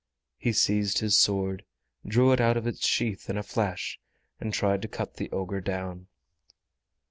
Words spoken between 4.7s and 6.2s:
to cut the ogre down.